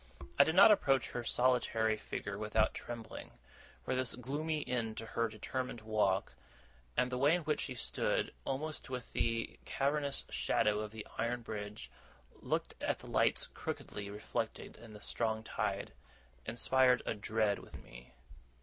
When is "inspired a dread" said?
16.47-17.59